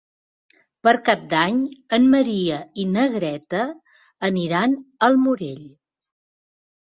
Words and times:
Per 0.85 0.93
Cap 1.09 1.25
d'Any 1.33 1.59
en 1.97 2.07
Maria 2.13 2.57
i 2.85 2.85
na 2.95 3.03
Greta 3.17 3.61
aniran 4.31 4.75
al 5.09 5.21
Morell. 5.27 5.63